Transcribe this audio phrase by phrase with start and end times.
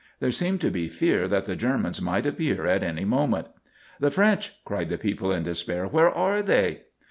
[0.19, 3.49] There seemed to be fear that the Germans might appear at any moment.
[3.99, 5.85] "The French!" cried the people in despair.
[5.85, 6.79] "Where are they?"